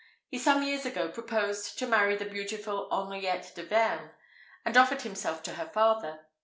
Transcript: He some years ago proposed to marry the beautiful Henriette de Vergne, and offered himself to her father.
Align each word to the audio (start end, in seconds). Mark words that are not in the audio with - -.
He 0.29 0.39
some 0.39 0.63
years 0.63 0.83
ago 0.83 1.09
proposed 1.09 1.77
to 1.77 1.85
marry 1.85 2.15
the 2.15 2.25
beautiful 2.25 2.89
Henriette 2.89 3.51
de 3.53 3.61
Vergne, 3.61 4.09
and 4.65 4.75
offered 4.75 5.03
himself 5.03 5.43
to 5.43 5.53
her 5.53 5.67
father. 5.69 6.25